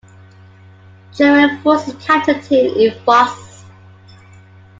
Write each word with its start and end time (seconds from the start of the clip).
German 1.13 1.61
forces 1.61 1.93
captured 2.03 2.37
him 2.47 2.73
in 2.75 2.91
Vosges. 3.05 3.65